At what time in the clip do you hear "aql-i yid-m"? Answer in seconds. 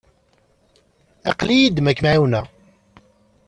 1.29-1.89